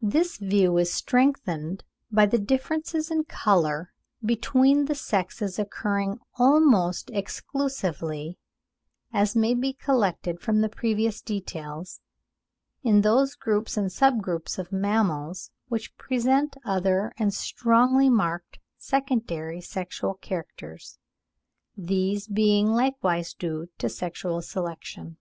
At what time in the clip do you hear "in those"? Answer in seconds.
12.82-13.34